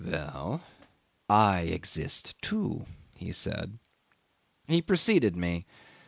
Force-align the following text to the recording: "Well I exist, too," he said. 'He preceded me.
"Well 0.03 0.61
I 1.29 1.59
exist, 1.59 2.33
too," 2.41 2.87
he 3.17 3.31
said. 3.31 3.77
'He 4.67 4.81
preceded 4.81 5.35
me. 5.35 5.67